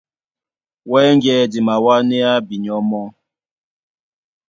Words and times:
Wɛ́ŋgɛ̄ 0.89 1.39
di 1.51 1.59
mawánéá 1.67 2.31
binyɔ́ 2.47 2.79
mɔ́. 2.89 3.05